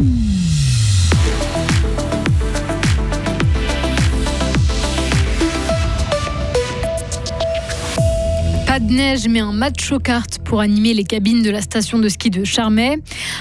[0.00, 0.29] Pas
[8.90, 12.08] de neige, mais un match aux cartes pour animer les cabines de la station de
[12.08, 12.98] ski de Charmey.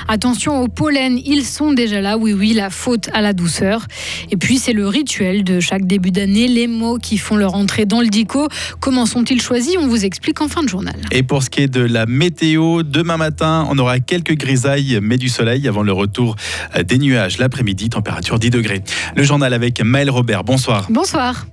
[0.08, 2.18] Attention au pollen, ils sont déjà là.
[2.18, 3.86] Oui, oui, la faute à la douceur.
[4.32, 7.86] Et puis, c'est le rituel de chaque début d'année, les mots qui font leur entrée
[7.86, 8.48] dans le dico.
[8.80, 9.76] Comment sont-ils choisis?
[9.80, 10.96] On vous explique en fin de journal.
[11.12, 15.18] Et pour ce qui est de la météo, demain matin, on aura quelques grisailles, mais
[15.18, 16.36] du soleil avant le retour
[16.86, 17.40] des nuages.
[17.40, 18.84] L'après-midi, température 10 degrés.
[19.16, 20.44] Le journal avec Maël Robert.
[20.44, 20.88] Bonsoir.
[20.90, 21.46] Bonsoir.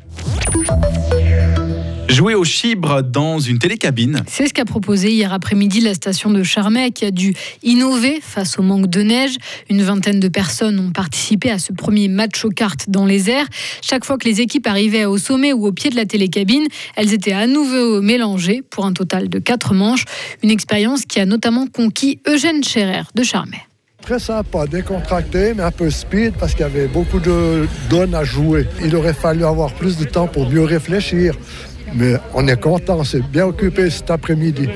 [2.09, 4.23] Jouer au chibre dans une télécabine.
[4.29, 8.59] C'est ce qu'a proposé hier après-midi la station de Charmey qui a dû innover face
[8.59, 9.37] au manque de neige.
[9.69, 13.47] Une vingtaine de personnes ont participé à ce premier match aux cartes dans les airs.
[13.83, 17.13] Chaque fois que les équipes arrivaient au sommet ou au pied de la télécabine, elles
[17.13, 20.05] étaient à nouveau mélangées pour un total de quatre manches.
[20.45, 23.61] Une expérience qui a notamment conquis Eugène Scherer de Charmey.
[24.01, 28.23] Très sympa, décontracté, mais un peu speed parce qu'il y avait beaucoup de donnes à
[28.23, 28.69] jouer.
[28.85, 31.35] Il aurait fallu avoir plus de temps pour mieux réfléchir.
[31.95, 34.69] Mais on est content, c'est bien occupé cet après-midi.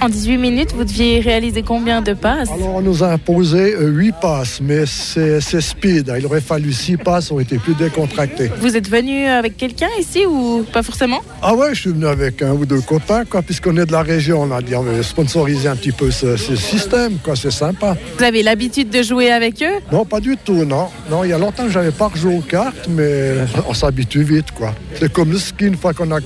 [0.00, 2.50] En 18 minutes, vous deviez réaliser combien de passes?
[2.50, 6.12] Alors on nous a imposé 8 passes, mais c'est speed.
[6.18, 8.50] Il aurait fallu 6 passes, on était plus décontractés.
[8.60, 11.20] Vous êtes venu avec quelqu'un ici ou pas forcément?
[11.42, 14.02] Ah ouais, je suis venu avec un ou deux copains, quoi, puisqu'on est de la
[14.02, 14.42] région.
[14.42, 17.96] On a dit on veut sponsoriser un petit peu ce, ce système, quoi, c'est sympa.
[18.18, 19.80] Vous avez l'habitude de jouer avec eux?
[19.92, 20.88] Non, pas du tout, non.
[21.10, 23.34] Non, il y a longtemps que j'avais pas rejoué aux cartes, mais
[23.68, 24.74] on s'habitue vite, quoi.
[24.98, 26.20] C'est comme le ski, une fois qu'on a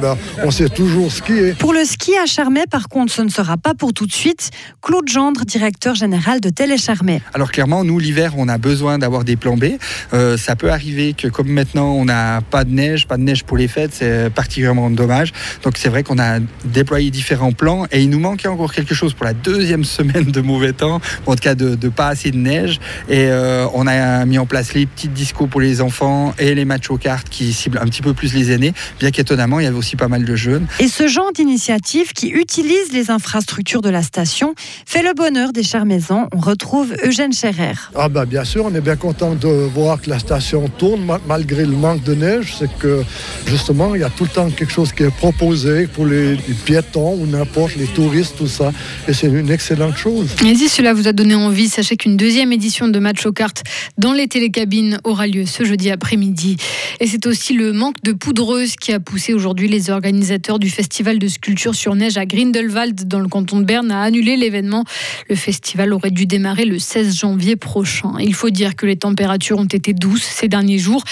[0.00, 1.52] ben, on sait toujours skier.
[1.52, 4.50] Pour le ski à Charmey, par contre, ce ne sera pas pour tout de suite.
[4.82, 7.22] Claude Gendre, directeur général de Télécharmey.
[7.34, 9.64] Alors clairement, nous, l'hiver, on a besoin d'avoir des plans B.
[10.12, 13.44] Euh, ça peut arriver que comme maintenant, on n'a pas de neige, pas de neige
[13.44, 15.32] pour les fêtes, c'est particulièrement dommage.
[15.62, 19.14] Donc c'est vrai qu'on a déployé différents plans et il nous manquait encore quelque chose
[19.14, 22.80] pour la deuxième semaine de mauvais temps, en tout cas de, pas assez de neige.
[23.08, 26.64] Et euh, on a mis en place les petites discos pour les enfants et les
[26.64, 29.66] matchs aux cartes qui ciblent un petit peu plus les aînés, bien qu'étonnamment, il y
[29.66, 30.66] avait aussi pas mal de jeunes.
[30.78, 34.54] Et ce genre d'initiative qui utilise les infrastructures de la station
[34.86, 36.28] fait le bonheur des Charmaisans.
[36.34, 37.74] On retrouve Eugène Scherer.
[37.94, 41.64] Ah ben bien sûr, on est bien content de voir que la station tourne malgré
[41.64, 42.54] le manque de neige.
[42.58, 43.02] C'est que
[43.46, 47.14] justement, il y a tout le temps quelque chose qui est proposé pour les, piétons
[47.14, 48.72] ou n'importe, les touristes, tout ça.
[49.08, 50.28] Et c'est une excellente chose.
[50.44, 53.62] Et si cela vous a donné envie, sachez qu'une deuxième édition de Match aux cartes
[53.98, 56.56] dans les télécabines aura lieu ce jeudi après-midi.
[57.00, 61.18] Et c'est aussi le manque de poudreuse qui a poussé aujourd'hui les organisateurs du festival
[61.18, 64.84] de sculpture sur neige à Grindelwald dans le canton de Berne à annuler l'événement.
[65.28, 68.12] Le festival aurait dû démarrer le 16 janvier prochain.
[68.20, 71.02] Il faut dire que les températures ont été douces ces derniers jours.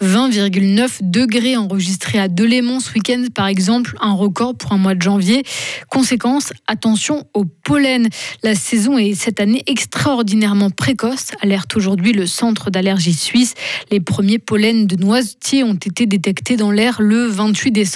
[0.00, 5.02] 20,9 degrés enregistrés à Delémont ce week-end par exemple, un record pour un mois de
[5.02, 5.42] janvier.
[5.90, 8.08] Conséquence, attention au pollen.
[8.42, 13.54] La saison est cette année extraordinairement précoce, alerte aujourd'hui le centre d'allergie suisse.
[13.90, 17.87] Les premiers pollens de noisetiers ont été détectés dans l'air le 28 décembre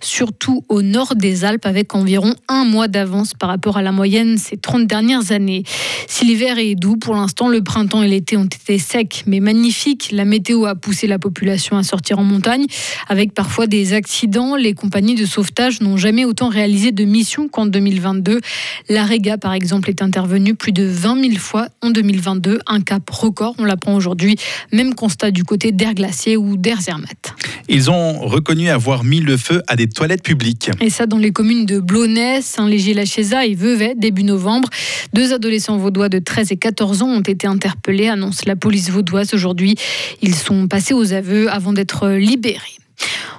[0.00, 4.38] surtout au nord des Alpes, avec environ un mois d'avance par rapport à la moyenne
[4.38, 5.64] ces 30 dernières années.
[6.08, 10.10] Si l'hiver est doux, pour l'instant, le printemps et l'été ont été secs, mais magnifiques.
[10.12, 12.66] La météo a poussé la population à sortir en montagne,
[13.08, 14.56] avec parfois des accidents.
[14.56, 18.40] Les compagnies de sauvetage n'ont jamais autant réalisé de missions qu'en 2022.
[18.88, 23.08] La Rega, par exemple, est intervenue plus de 20 000 fois en 2022, un cap
[23.10, 24.36] record, on l'apprend aujourd'hui.
[24.72, 27.34] Même constat du côté d'Air Glacier ou d'Air Zermatt.
[27.68, 30.70] Ils ont reconnu avoir mis le feu à des toilettes publiques.
[30.80, 34.70] Et ça dans les communes de Blonay, Saint-Léger-la-Chéza et Vevey début novembre.
[35.12, 39.34] Deux adolescents vaudois de 13 et 14 ans ont été interpellés, annonce la police vaudoise
[39.34, 39.74] aujourd'hui.
[40.22, 42.78] Ils sont passés aux aveux avant d'être libérés.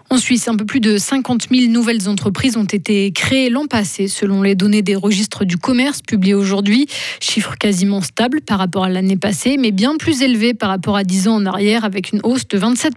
[0.09, 4.07] En Suisse, un peu plus de 50 000 nouvelles entreprises ont été créées l'an passé,
[4.07, 6.87] selon les données des registres du commerce publiés aujourd'hui.
[7.19, 11.03] Chiffre quasiment stable par rapport à l'année passée, mais bien plus élevé par rapport à
[11.03, 12.93] 10 ans en arrière, avec une hausse de 27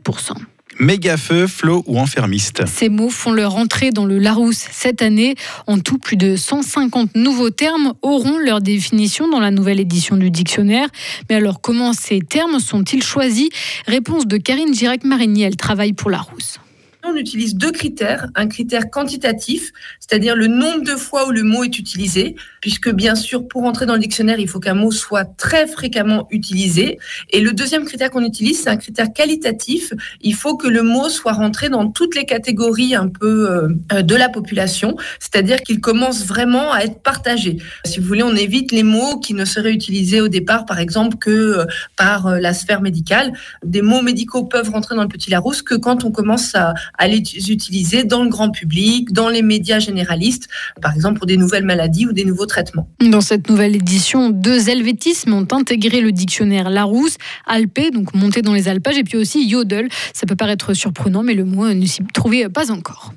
[0.80, 2.66] méga feu, flot ou enfermiste.
[2.66, 5.34] Ces mots font leur entrée dans le Larousse cette année.
[5.66, 10.30] En tout, plus de 150 nouveaux termes auront leur définition dans la nouvelle édition du
[10.30, 10.88] dictionnaire.
[11.28, 13.50] Mais alors, comment ces termes sont-ils choisis?
[13.86, 16.58] Réponse de Karine Girac-Marigny, elle travaille pour Larousse.
[17.02, 18.28] On utilise deux critères.
[18.34, 23.14] Un critère quantitatif, c'est-à-dire le nombre de fois où le mot est utilisé, puisque bien
[23.14, 26.98] sûr, pour entrer dans le dictionnaire, il faut qu'un mot soit très fréquemment utilisé.
[27.30, 29.92] Et le deuxième critère qu'on utilise, c'est un critère qualitatif.
[30.20, 33.50] Il faut que le mot soit rentré dans toutes les catégories un peu
[33.92, 37.56] euh, de la population, c'est-à-dire qu'il commence vraiment à être partagé.
[37.86, 41.16] Si vous voulez, on évite les mots qui ne seraient utilisés au départ, par exemple,
[41.16, 41.64] que euh,
[41.96, 43.32] par euh, la sphère médicale.
[43.64, 47.08] Des mots médicaux peuvent rentrer dans le petit Larousse que quand on commence à, à
[47.08, 50.48] les utiliser dans le grand public, dans les médias généralistes,
[50.80, 52.88] par exemple pour des nouvelles maladies ou des nouveaux traitement.
[53.00, 57.16] Dans cette nouvelle édition, deux helvétismes ont intégré le dictionnaire Larousse,
[57.46, 59.88] Alpé, donc monté dans les alpages, et puis aussi Yodel.
[60.12, 63.12] Ça peut paraître surprenant, mais le mot ne s'y trouvait pas encore.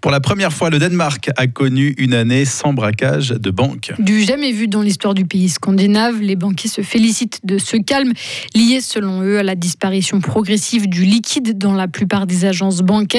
[0.00, 3.92] Pour la première fois, le Danemark a connu une année sans braquage de banque.
[3.98, 8.12] Du jamais vu dans l'histoire du pays scandinave, les banquiers se félicitent de ce calme
[8.54, 13.17] lié selon eux à la disparition progressive du liquide dans la plupart des agences bancaires.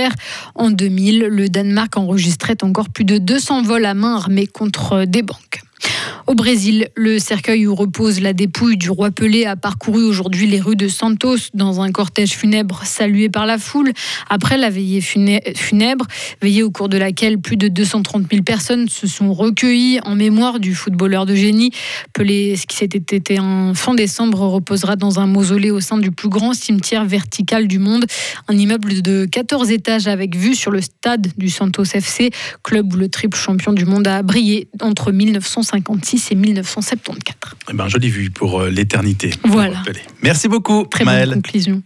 [0.56, 5.22] En 2000, le Danemark enregistrait encore plus de 200 vols à main armés contre des
[5.22, 5.62] banques.
[6.30, 10.62] Au Brésil, le cercueil où repose la dépouille du roi Pelé a parcouru aujourd'hui les
[10.62, 13.94] rues de Santos dans un cortège funèbre salué par la foule.
[14.30, 16.06] Après la veillée funèbre,
[16.40, 20.60] veillée au cours de laquelle plus de 230 000 personnes se sont recueillies en mémoire
[20.60, 21.72] du footballeur de génie.
[22.14, 26.12] Pelé, ce qui s'était été en fin décembre, reposera dans un mausolée au sein du
[26.12, 28.06] plus grand cimetière vertical du monde.
[28.48, 32.30] Un immeuble de 14 étages avec vue sur le stade du Santos FC,
[32.62, 37.56] club où le triple champion du monde a brillé entre 1956 c'est 1974.
[37.70, 39.32] Eh ben, jolie vue pour euh, l'éternité.
[39.44, 39.82] Voilà.
[40.22, 41.82] Merci beaucoup, Très bonne conclusion.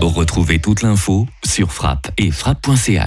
[0.00, 3.06] Retrouvez toute l'info sur frappe et frappe.ch.